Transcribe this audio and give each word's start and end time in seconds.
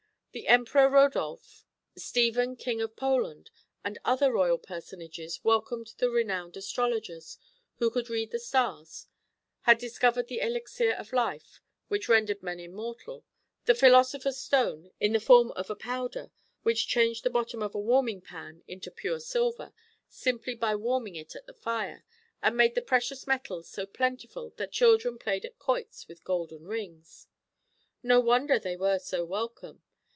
The 0.33 0.47
Emperor 0.47 0.87
Rodolphe, 0.87 1.65
Stephen, 1.97 2.55
King 2.55 2.79
of 2.79 2.95
Poland, 2.95 3.51
and 3.83 3.99
other 4.05 4.31
royal 4.31 4.57
personages 4.57 5.41
welcomed 5.43 5.91
the 5.97 6.09
renowned 6.09 6.55
astrologers, 6.55 7.37
who 7.79 7.91
could 7.91 8.09
read 8.09 8.31
the 8.31 8.39
stars, 8.39 9.07
had 9.63 9.77
discovered 9.77 10.29
the 10.29 10.39
elixir 10.39 10.93
of 10.93 11.11
life, 11.11 11.59
which 11.89 12.07
rendered 12.07 12.41
men 12.41 12.61
immortal, 12.61 13.25
the 13.65 13.75
philosopher's 13.75 14.37
stone 14.37 14.89
in 15.01 15.11
the 15.11 15.19
form 15.19 15.51
of 15.51 15.69
a 15.69 15.75
powder 15.75 16.31
which 16.63 16.87
changed 16.87 17.25
the 17.25 17.29
bottom 17.29 17.61
of 17.61 17.75
a 17.75 17.79
warming 17.79 18.21
pan 18.21 18.63
into 18.69 18.89
pure 18.89 19.19
silver, 19.19 19.73
simply 20.07 20.55
by 20.55 20.73
warming 20.73 21.17
it 21.17 21.35
at 21.35 21.45
the 21.45 21.53
fire, 21.53 22.05
and 22.41 22.55
made 22.55 22.73
the 22.73 22.81
precious 22.81 23.27
metals 23.27 23.67
so 23.69 23.85
plentiful 23.85 24.51
that 24.55 24.71
children 24.71 25.17
played 25.17 25.43
at 25.43 25.59
quoits 25.59 26.07
with 26.07 26.23
golden 26.23 26.63
rings. 26.65 27.27
No 28.01 28.21
wonder 28.21 28.57
they 28.57 28.77
were 28.77 28.97
so 28.97 29.25
welcome! 29.25 29.83